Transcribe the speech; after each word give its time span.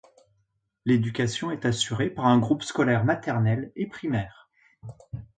L'éducation 0.83 1.51
est 1.51 1.63
assurée 1.63 2.09
par 2.09 2.25
un 2.25 2.39
groupe 2.39 2.63
scolaire 2.63 3.05
maternelle 3.05 3.71
et 3.75 3.85
primaire. 3.85 4.49